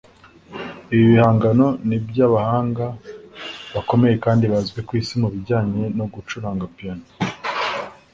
Ibi 0.91 1.05
bihangano 1.11 1.67
ni 1.87 1.95
iby’abahanga 1.97 2.85
bakomeye 3.73 4.15
kandi 4.25 4.43
bazwi 4.53 4.79
ku 4.87 4.91
isi 5.01 5.15
mu 5.21 5.27
bijyanye 5.33 5.83
no 5.97 6.05
gucuranga 6.13 6.63
piano 6.75 7.05